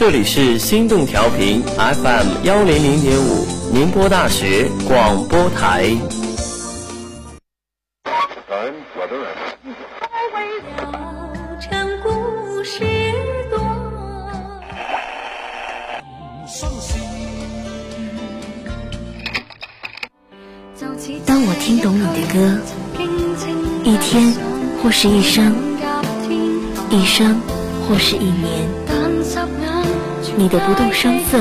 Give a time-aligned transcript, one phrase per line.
[0.00, 5.94] 这里是心动调频 FM 幺零零点五，宁波大学广播台。
[21.26, 22.58] 当我听懂你的歌，
[23.84, 24.32] 一天
[24.82, 25.54] 或是一生，
[26.88, 27.38] 一生
[27.86, 28.79] 或是一年。
[30.40, 31.36] 你的不动声色，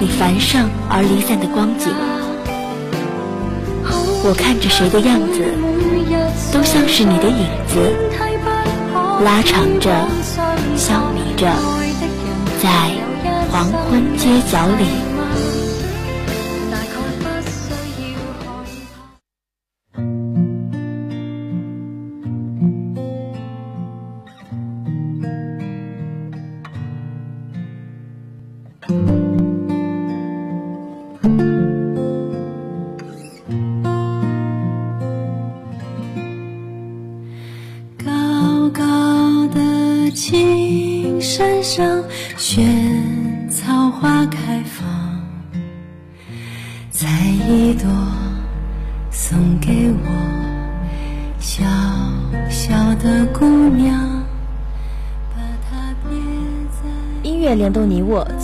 [0.00, 1.86] 你繁盛而离散的光景，
[4.24, 5.44] 我看着谁的样子，
[6.52, 7.78] 都像是你的影子，
[9.22, 9.94] 拉长着，
[10.74, 11.46] 消弭着，
[12.60, 12.68] 在
[13.52, 15.07] 黄昏街角里。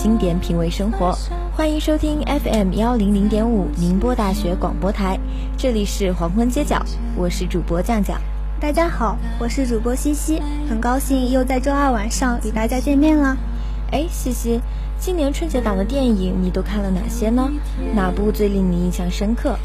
[0.04, 1.16] 经典品味生活，
[1.56, 5.18] 欢迎收听 FM 幺零零点五宁波大学广播台，
[5.56, 6.78] 这里是黄昏街角，
[7.16, 8.20] 我是主播酱酱。
[8.60, 13.34] 大家好，我是主播西西，很高兴又在周二晚上与大家见面了。
[13.92, 14.60] 哎，西西，
[15.00, 17.50] 今年春节档的电影你都看了哪些呢？
[17.94, 19.56] 哪部最令你印象深刻？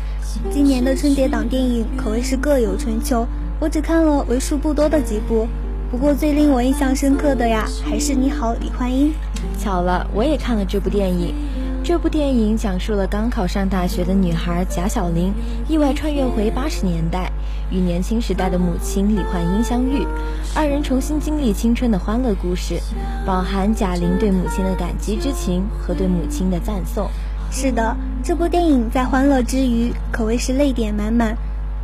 [0.49, 3.27] 今年的春节档电影可谓是各有春秋，
[3.59, 5.49] 我只看了为数不多的几部。
[5.91, 9.09] 不过最令我印象深刻的呀，还是《你好，李焕英》。
[9.57, 11.33] 巧了，我也看了这部电影。
[11.81, 15.33] 这部电影讲述了刚考上大学的女孩贾小玲
[15.67, 17.31] 意外穿越回八十年代，
[17.72, 20.05] 与年轻时代的母亲李焕英相遇，
[20.53, 22.79] 二人重新经历青春的欢乐故事，
[23.25, 27.09] 饱含贾玲对母亲的感激之情和对母亲的赞颂。
[27.49, 31.35] 是的，这部电影在欢乐之余，可谓是泪点满满。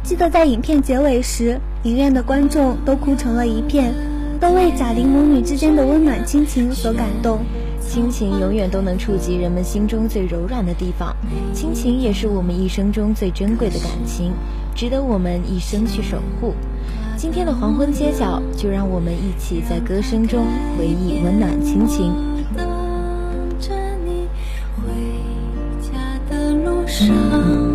[0.03, 3.91] 记得在影片结尾时，影院的观众都哭成了一片，
[4.45, 7.39] 都为贾玲母女之间的温暖亲情所感动。
[7.81, 11.15] 亲情永远都能触及人们心中最柔软的地方，
[11.51, 14.33] 亲情也是我们一生中最珍贵的感情，
[14.75, 16.53] 值得我们一生去守护。
[17.17, 20.45] 今天的黄昏街角，就让我们一起在歌声中
[20.77, 22.13] 回忆温暖亲情。
[22.55, 22.67] 等
[23.59, 23.73] 着
[24.05, 24.27] 你
[24.75, 24.91] 回
[25.81, 27.74] 家的路上。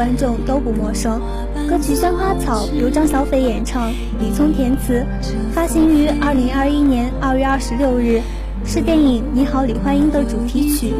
[0.00, 1.20] 观众都不陌生，
[1.68, 5.04] 歌曲《鲜花草》由张小斐演唱，李聪填词，
[5.52, 8.22] 发行于二零二一年二月二十六日，
[8.64, 10.94] 是电影《你好，李焕英》的主题曲。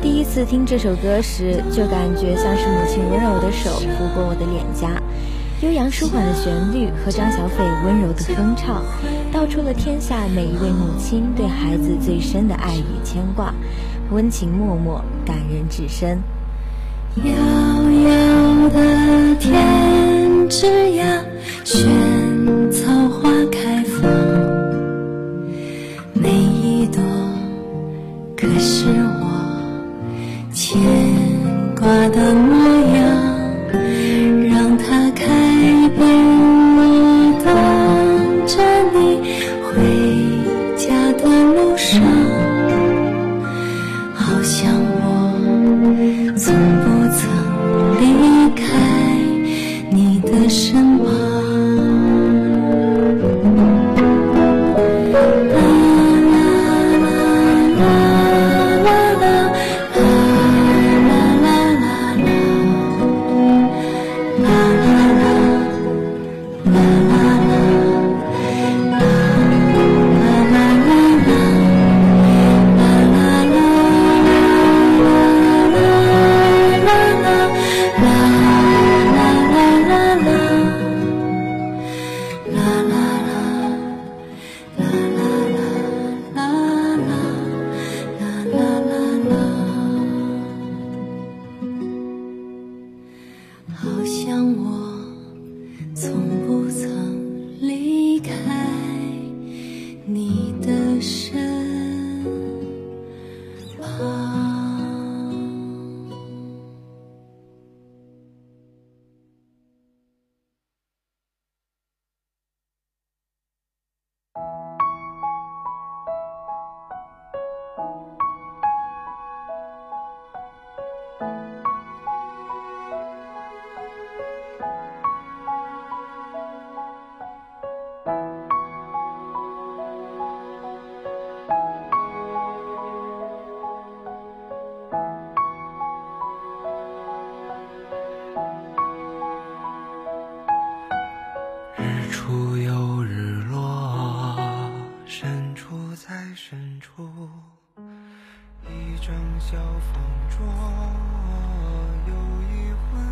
[0.00, 5.02] 第一次听这首歌时，就感觉像是母亲温柔的手抚过我的脸颊，
[5.60, 8.84] 悠扬舒缓的旋律和张小斐温柔的哼唱，
[9.32, 13.52] 道出了天下每一位母亲对孩子最深的爱与牵挂，
[14.12, 16.20] 温情脉脉，感人至深。
[18.70, 21.02] 的天之涯，
[21.64, 24.10] 萱草花开放，
[26.12, 27.02] 每一朵
[28.36, 28.84] 可是
[29.20, 29.24] 我
[30.52, 30.80] 牵
[31.78, 32.67] 挂的模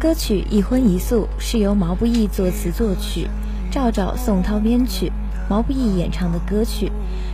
[0.06, 3.28] 歌曲《一荤一素》是由毛不易作词作曲，
[3.72, 5.10] 赵照、宋涛编曲，
[5.50, 6.92] 毛不易演唱的歌曲。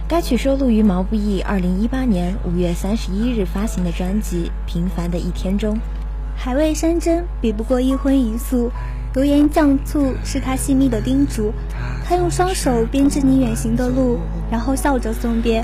[0.08, 5.76] 该曲收录于毛不易2018年5月31日发行的专辑《平凡的一天》中。
[6.34, 8.70] 海味山珍比不过一荤一素，
[9.16, 11.52] 油盐酱醋是他细密的叮嘱。
[12.06, 14.18] 他用双手编织你远行的路，
[14.50, 15.62] 然后笑着送别。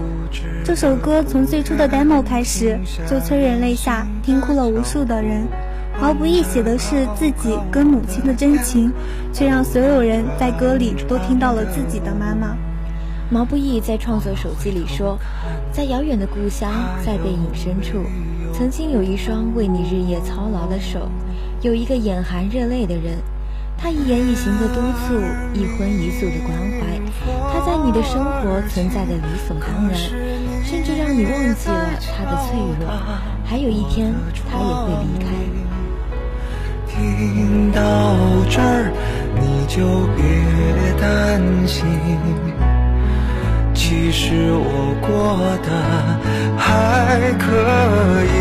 [0.62, 2.78] 这首歌从最初的 demo 开始，
[3.08, 5.48] 就催人泪下，听哭了无数的人。
[6.00, 8.92] 毛不易写的是自己跟母亲的真情，
[9.32, 12.56] 却让所有人在歌里都听到了自己的妈妈。
[13.30, 15.18] 毛不易在创作手机里说
[15.72, 16.70] ：“在遥远的故乡，
[17.04, 17.98] 在背影深处，
[18.54, 21.10] 曾经有一双为你日夜操劳的手，
[21.62, 23.18] 有一个眼含热泪的人。
[23.76, 25.14] 他一言一行的督促，
[25.52, 27.00] 一荤一素的关怀，
[27.52, 29.98] 他在你的生活存在的理所当然，
[30.64, 32.88] 甚至让你忘记了他的脆弱。
[33.44, 34.14] 还有一天，
[34.50, 35.26] 他也会离开。”
[36.98, 37.80] 听到
[38.50, 38.90] 这儿，
[39.38, 39.76] 你就
[40.16, 40.20] 别
[41.00, 41.86] 担心。
[43.72, 45.08] 其实我过
[45.62, 45.70] 得
[46.58, 47.46] 还可
[48.24, 48.36] 以。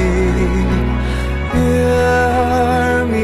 [1.54, 1.62] 月
[1.94, 3.16] 儿明，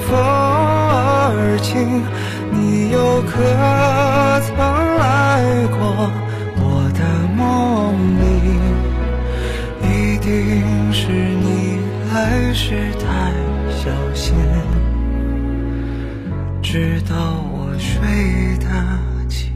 [0.00, 2.02] 风儿轻，
[2.50, 3.30] 你又可
[4.40, 4.50] 曾
[4.98, 5.02] 来
[5.68, 5.80] 过
[6.56, 6.64] 我
[6.94, 7.00] 的
[7.36, 7.40] 梦
[8.20, 8.24] 里？
[9.86, 10.32] 一定
[10.92, 11.78] 是你
[12.12, 13.41] 来时太。
[13.82, 14.32] 小心，
[16.62, 17.16] 直到
[17.50, 18.68] 我睡得
[19.28, 19.50] 轻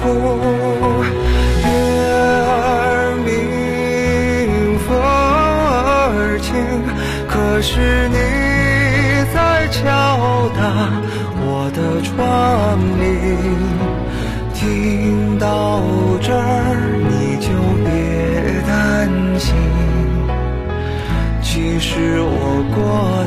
[0.00, 0.02] 哭，
[1.64, 1.68] 月
[2.46, 3.28] 儿明，
[4.80, 6.46] 风儿轻。
[7.28, 8.16] 可是你
[9.34, 9.36] 在
[9.68, 9.78] 敲
[10.56, 10.60] 打
[11.40, 12.08] 我的窗
[12.98, 13.02] 棂，
[14.54, 15.46] 听到
[16.20, 17.46] 这儿你就
[17.84, 17.86] 别
[18.66, 18.70] 担
[19.38, 19.54] 心，
[21.42, 22.78] 其实我过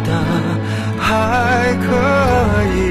[0.06, 0.10] 得
[1.00, 1.88] 还可
[2.76, 2.91] 以。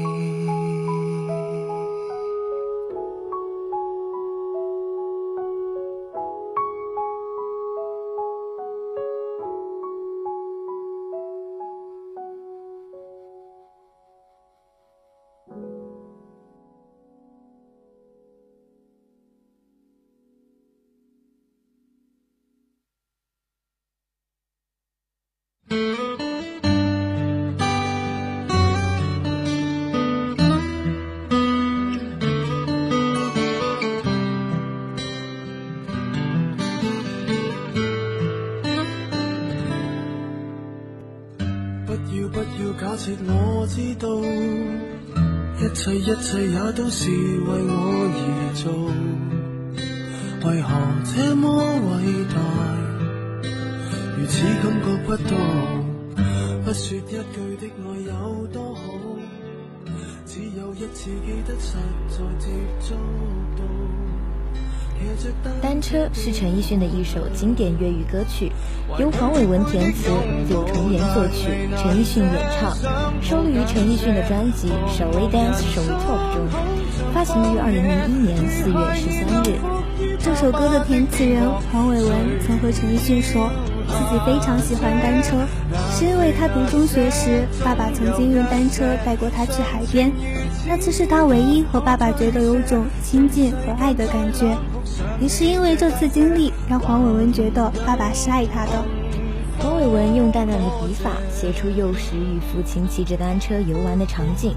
[47.11, 47.69] 是为我
[48.13, 48.15] 而
[48.55, 48.71] 做，
[50.49, 50.69] 为何
[51.03, 51.91] 这么伟
[52.31, 52.39] 大？
[54.17, 55.35] 如此感觉不到，
[56.63, 57.11] 不说一句
[57.57, 58.79] 的爱有多好，
[60.25, 61.75] 只有一次记得实
[62.07, 62.47] 在接
[62.79, 62.95] 触
[63.57, 63.61] 到。
[65.63, 68.51] 单车是陈奕迅的一首经典粤语歌曲，
[68.99, 70.11] 由黄伟文填词，
[70.47, 72.77] 柳重言作曲，陈奕迅演唱，
[73.19, 76.47] 收录于陈奕迅的专辑《Shall We Dance, Shall We Talk》中，
[77.13, 79.59] 发行于二零零一年四月十三日。
[80.17, 83.49] 这首歌的填词人黄伟文曾和陈奕迅说，
[83.87, 85.45] 自己非常喜欢单车，
[85.91, 90.11] 是因为他读中学时，爸爸曾经用单车带过他去海边，
[90.65, 94.55] 那次是他唯一和爸爸觉得有种亲近和爱的感觉。
[95.19, 98.83] 也是因为这次经历，让黄伟文觉得爸爸是爱他的。
[99.59, 104.55] 黄伟文用淡淡的笔法写出幼时与父亲骑着单车游玩的场景，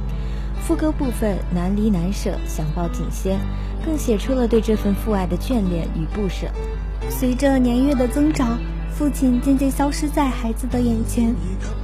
[0.66, 3.38] 副歌部分难离难舍，想抱紧些，
[3.84, 6.46] 更写出了对这份父爱的眷恋与不舍。
[7.10, 8.58] 随着年月的增长，
[8.90, 11.34] 父亲渐渐消失在孩子的眼前。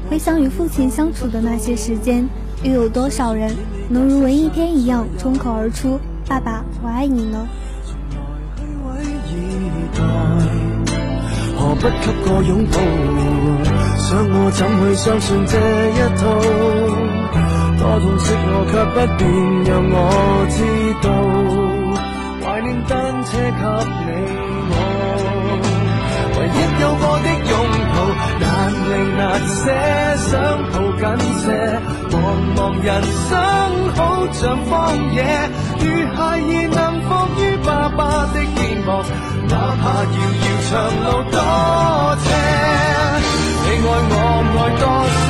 [0.08, 2.26] 回想与父亲相处的那些时间，
[2.62, 3.54] 又有多少人
[3.90, 7.46] 能如文艺片一样冲口而出“爸爸，我爱你”呢？
[11.58, 12.80] 何不给个拥抱？
[13.98, 15.58] 想我怎去相信这
[15.90, 16.89] 一套？
[17.80, 19.24] 多痛惜我却不便
[19.64, 19.96] 让我
[20.52, 20.60] 知
[21.00, 21.08] 道。
[22.44, 22.92] 怀念单
[23.24, 24.20] 车给你
[24.68, 24.74] 我，
[26.36, 27.52] 唯一有过的拥
[27.90, 27.96] 抱，
[28.38, 28.44] 难
[28.84, 29.64] 离难舍，
[30.28, 30.30] 想
[30.70, 31.08] 抱紧
[31.40, 31.42] 些。
[32.10, 32.14] 茫
[32.54, 33.32] 茫人生
[33.96, 33.98] 好
[34.32, 34.70] 像荒
[35.14, 35.18] 野，
[35.80, 35.82] 如
[36.14, 36.44] 孩儿
[36.76, 37.08] 能伏
[37.40, 37.98] 于爸爸
[38.34, 38.88] 的肩膊。
[39.48, 41.36] 哪怕遥遥长路多
[42.20, 42.28] 斜，
[43.64, 44.12] 你爱我
[44.52, 44.84] 爱多
[45.16, 45.28] 些，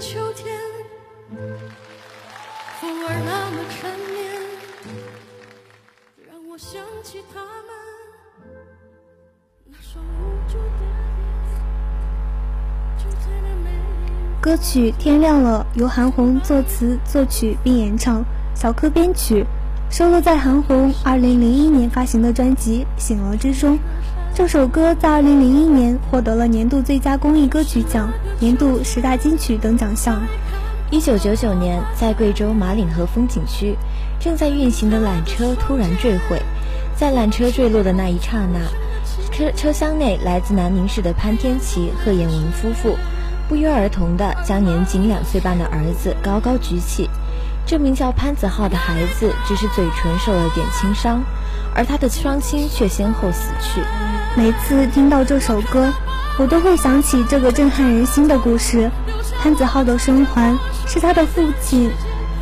[0.00, 0.56] 秋天，
[2.80, 4.30] 风儿那么缠绵，
[6.30, 7.68] 让我想起他们
[9.64, 10.86] 那双无助的
[13.58, 13.74] 脸，
[14.40, 18.24] 歌曲《天亮了》由韩红作词作曲并演唱，
[18.54, 19.44] 小柯编曲，
[19.90, 23.76] 收录在韩红2001年发行的专辑《醒了》之中。
[24.38, 30.22] 这首歌在2001年获得了年度最佳公益歌曲奖、年度十大金曲等奖项。
[30.92, 33.76] 1999年，在贵州马岭河风景区，
[34.20, 36.40] 正在运行的缆车突然坠毁，
[36.94, 38.60] 在缆车坠落的那一刹那，
[39.32, 42.96] 车车厢内来自南宁市的潘天琪、贺彦文夫妇
[43.48, 47.10] 不约而同地将年仅两岁半的儿子高高举起。
[47.66, 51.24] 这名叫潘子浩的孩子只是嘴唇受了点轻伤，
[51.74, 53.82] 而他的双亲却先后死去。
[54.36, 55.92] 每次听到这首歌，
[56.38, 58.90] 我都会想起这个震撼人心的故事。
[59.40, 60.56] 潘子浩的生还
[60.86, 61.90] 是他的父亲、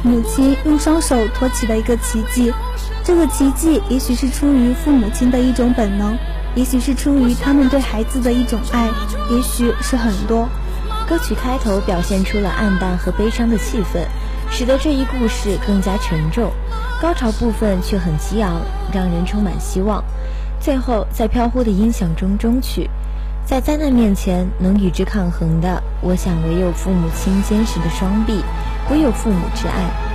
[0.02, 2.52] 母亲用双手托起的一个奇迹。
[3.02, 6.16] 这个奇迹也许是出于父母亲的一种本能，
[6.55, 8.88] 也许是出于他们对孩子的一种爱，
[9.31, 10.49] 也许是很多。
[11.09, 14.05] 歌曲开头表现出了暗淡和悲伤的气氛，
[14.50, 16.50] 使得这一故事更加沉重。
[17.00, 18.61] 高潮部分却很激昂，
[18.93, 20.02] 让人充满希望。
[20.66, 22.90] 最后，在飘忽的音响中终曲。
[23.44, 28.42] 在灾难面前，能与之抗衡的，我想唯有父母亲坚实的双臂，
[28.90, 29.85] 唯有父母之爱。《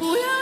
[0.00, 0.39] 뭐야?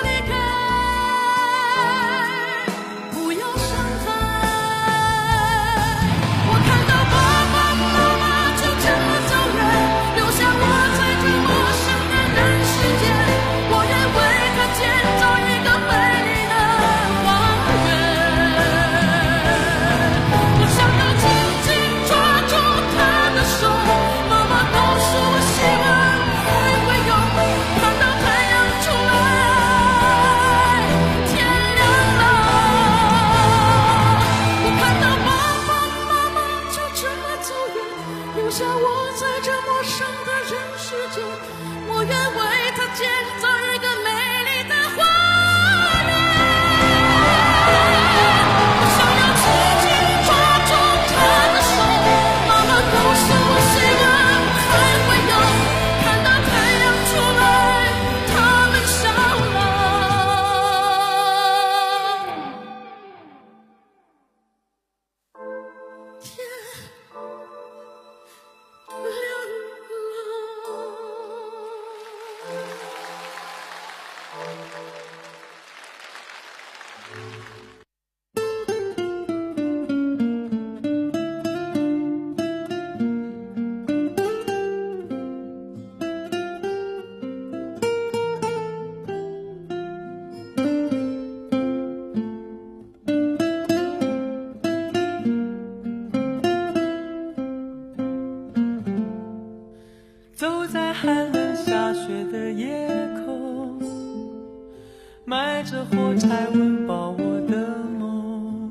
[105.91, 107.57] 火柴温饱我的
[107.99, 108.71] 梦，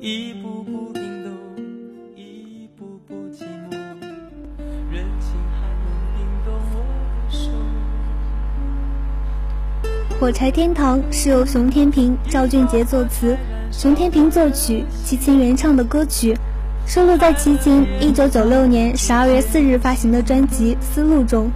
[0.00, 1.30] 一步步冰冻，
[2.16, 3.76] 一步步寂寞，
[4.90, 7.50] 人情还能冰冻我的手。
[10.18, 13.36] 火柴天堂是由熊天平、赵俊杰作词，
[13.70, 16.34] 熊天平作曲，齐秦原唱的歌曲。
[16.86, 21.50] 收录在齐秦一九九六年十二月四日发行的专辑《丝路》中。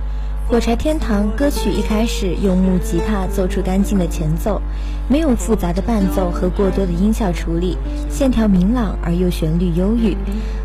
[0.48, 4.60] 火柴天堂》歌曲一开始用木吉他奏出干净的前奏，
[5.08, 7.78] 没有复杂的伴奏和过多的音效处理，
[8.10, 10.14] 线条明朗而又旋律忧郁，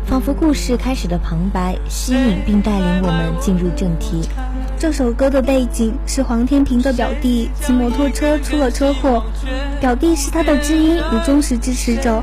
[0.04, 4.28] 仿佛故事开始的旁白，吸引并带领我们进入正题。
[4.78, 9.24] 这首歌的背景是黄天平的表弟骑摩托车出了车祸，
[9.80, 12.22] 表弟是他的知音与忠实支持者，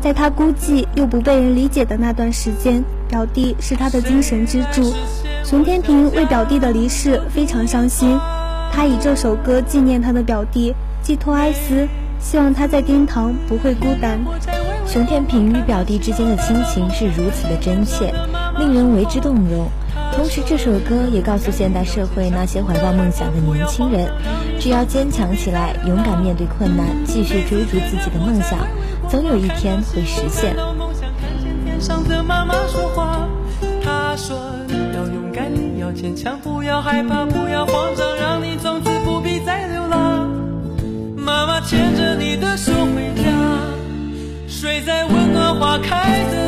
[0.00, 4.92] 在他孤寂又不被人理解的那段时间，表弟是他的精神支柱。
[5.48, 8.20] 熊天平为表弟的离世非常伤心，
[8.70, 11.88] 他以这首歌纪念他的表弟，寄托哀思，
[12.20, 14.20] 希望他在天堂不会孤单。
[14.86, 18.12] 熊天平与表弟之间的亲情是如此的真切，
[18.58, 19.66] 令人为之动容。
[20.12, 24.06] 同时，这首歌也告诉现代社会那些怀抱梦想的年轻人：
[24.60, 28.58] 只要坚强起来，勇敢面对困难，继续追逐自己的梦想，
[29.08, 30.54] 总有一天会实现。
[36.20, 40.28] 强，不要害怕，不要慌张，让你从此不必再流浪。”
[41.16, 43.22] 妈妈牵着你的手回家，
[44.48, 46.47] 睡在温暖花开的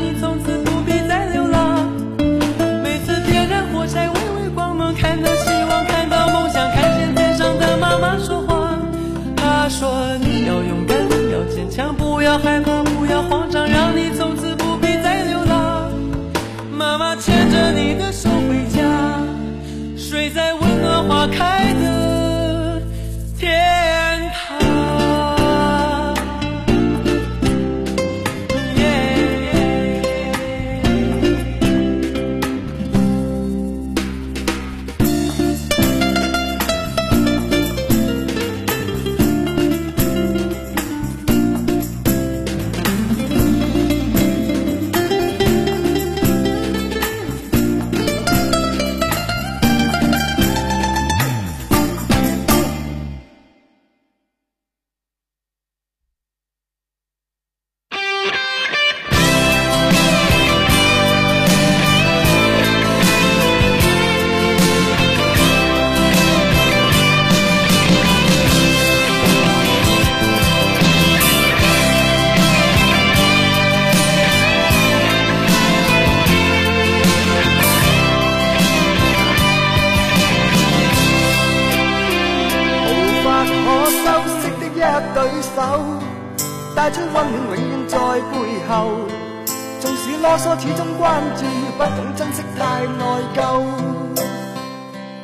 [90.37, 91.43] 嗦，始终关注，
[91.77, 93.03] 不懂珍惜太内
[93.35, 93.65] 疚。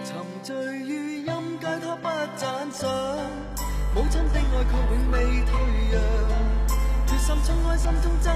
[0.03, 2.89] 沉醉于音阶，他不赞赏，
[3.95, 5.51] 母亲的爱却永未退
[5.91, 6.01] 让。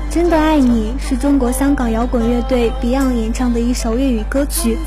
[0.10, 4.78] 真的爱你是中国香港摇滚乐队 Beyond 演唱的一首粤语歌曲，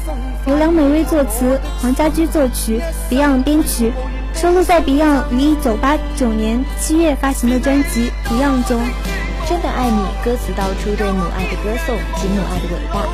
[0.46, 3.92] 由梁美薇作词，黄家驹作曲，Beyond 编曲，
[4.34, 8.80] 收录在 Beyond 于1989年7月发行的专辑《Beyond》中。
[9.46, 13.04] 真的爱你，歌词道出对母爱的歌颂及母爱的伟大，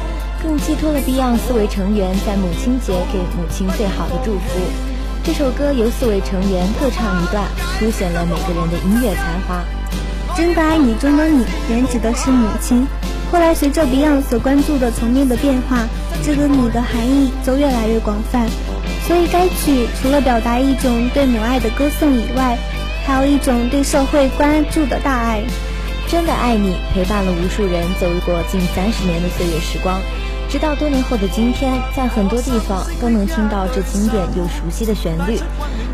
[0.41, 4.61] 更寄托了 Beyond 四位成员在母亲节给母亲最好的祝福。
[5.25, 7.45] 这首歌由四位成员各唱一段，
[7.79, 9.65] 凸显了每个人的音乐才华。
[10.37, 12.87] 真的爱你中的你，原指的是母亲。
[13.33, 15.89] 后来随着 Beyond 所关注的层面的变化，
[16.23, 18.47] 这个你的含义就越来越广泛。
[19.05, 22.57] 所以该曲除了表达一种对母爱的歌颂以外，
[23.05, 25.43] 还有一种对社会关注的大爱。
[26.11, 30.01] 真的爱你，陪伴了无数人走过近三十年的岁月时光，
[30.49, 35.39] 直到多年后的今天，在很多地方都能听到这经典又熟悉的旋律。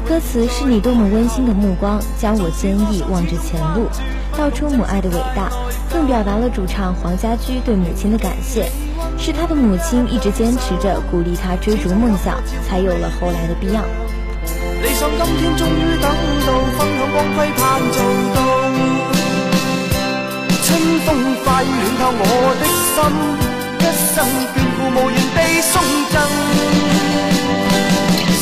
[0.08, 3.90] 歌词是你多么温馨的目光，将我坚毅望着前路，
[4.38, 5.50] 道出母爱的伟大，
[5.92, 8.70] 更表达了主唱黄家驹对母亲的感谢。
[9.18, 13.84] 是他的母亲一直坚持着，鼓励他追逐梦想，才有了后来的 Beyond。
[21.06, 22.20] 春風快暖透我
[22.58, 22.98] 的心，
[23.78, 23.80] 一
[24.12, 24.14] 生
[24.52, 25.72] 眷顾无言地送
[26.10, 26.14] 赠。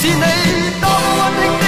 [0.00, 0.24] 是你
[0.81, 1.63] 多麼溫馨的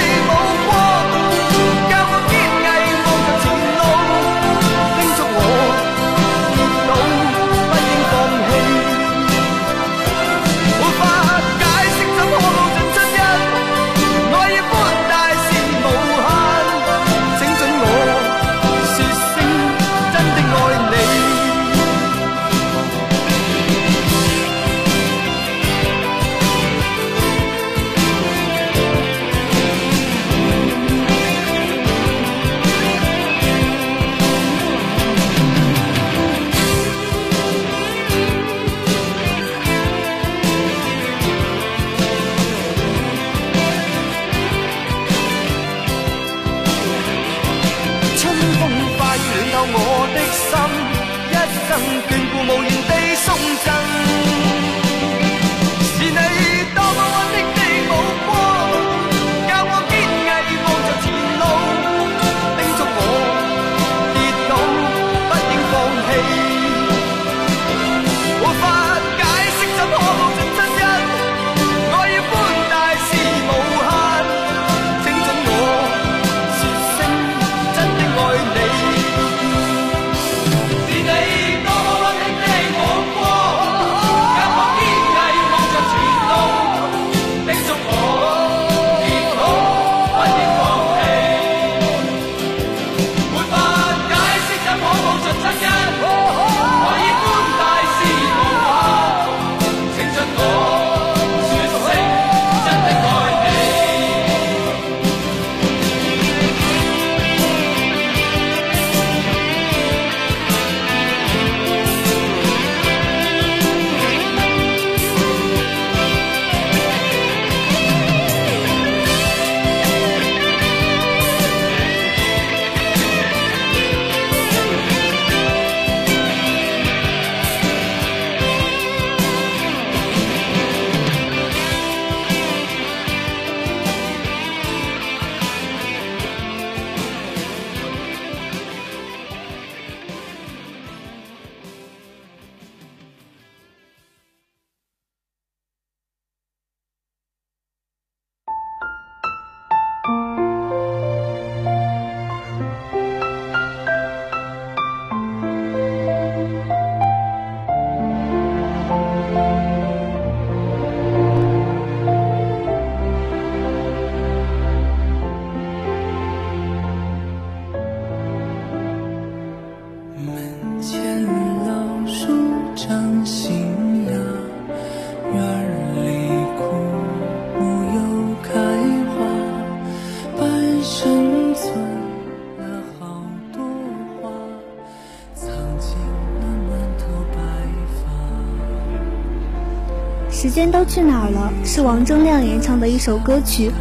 [190.57, 191.53] 时间都去哪儿了？
[191.63, 193.71] 是王铮亮演唱的一首歌曲，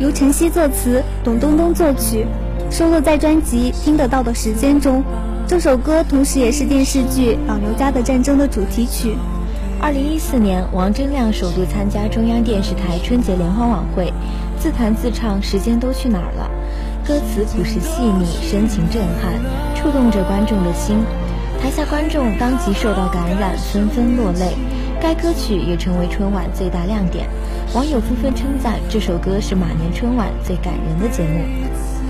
[0.00, 2.26] 由陈曦作词，董冬冬作曲，
[2.72, 5.04] 收录在专辑《听得到的时间》中。
[5.46, 9.16] 这首歌同时也是电视剧《老牛家的战争》的主题曲。
[9.80, 14.12] 二零一四年，王铮亮首度参加中央电视台春节联欢晚会，
[14.58, 16.50] 自弹自唱《时间都去哪儿了》，
[17.06, 19.34] 歌词朴实细腻，深情震撼，
[19.76, 20.96] 触动着观众的心。
[21.62, 24.56] 台下观众当即受到感染，纷纷落泪。
[25.04, 27.28] 该歌曲也成为春晚最大亮点，
[27.74, 31.44] 网友纷纷称赞这首歌是马年春晚最感人的节目。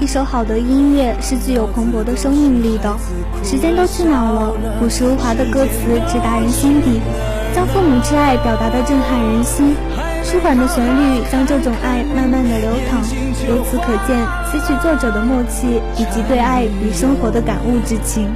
[0.01, 2.97] 一首好的音乐是具有蓬勃的生命力的。
[3.43, 4.55] 时间都去哪了？
[4.79, 7.01] 朴实无华的歌词直达人心底，
[7.53, 9.75] 将父母之爱表达的震撼人心。
[10.23, 13.03] 舒缓的旋律将这种爱慢慢的流淌，
[13.49, 18.31] 由此可见词曲作者的默契以及对爱与生活的感悟之情。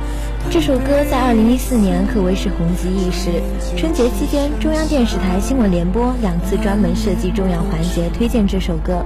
[0.51, 3.31] 这首歌在二零一四年可谓是红极一时。
[3.77, 9.05] 春节期间，中央电视台新闻联播两次专门设计重要环节推荐这首歌。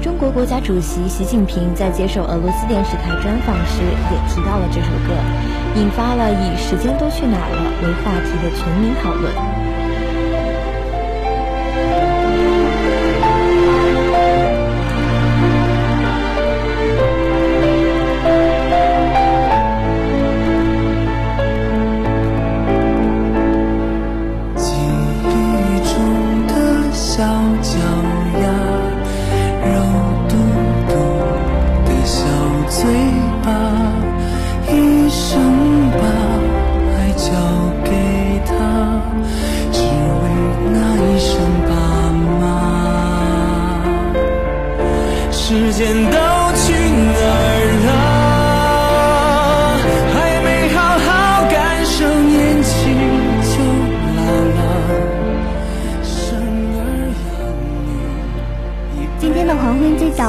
[0.00, 5.12] 中国国家主席习近平在接受俄罗斯电视台专访时也提到了这首歌，
[5.74, 9.55] 引发了以“时间都去哪儿了”为话题的全民讨论。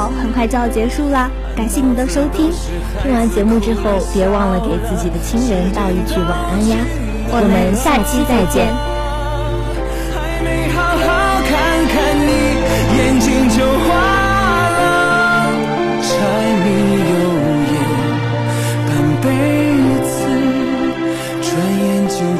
[0.06, 2.52] 很快就要结束啦，感谢你的收听。
[3.02, 6.76] 听完节目之后，别忘了给自己的亲人道一句晚安呀。
[7.30, 8.68] 我们下期再见。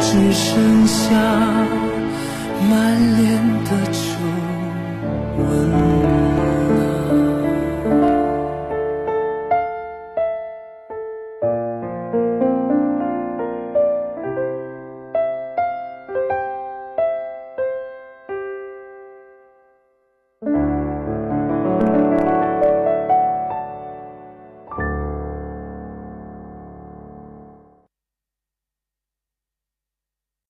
[0.01, 1.68] 只剩下。